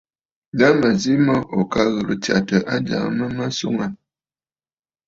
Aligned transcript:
La 0.59 0.67
mə̀ 0.79 0.93
zi 1.01 1.13
mə 1.25 1.35
ò 1.57 1.59
ka 1.71 1.81
ghɨ̀rə 1.91 2.15
tsyàtə 2.23 2.57
ajàŋə 2.73 3.11
mə 3.17 3.25
mə̀ 3.37 3.49
swòŋə 3.57 3.85
aà. 3.87 3.97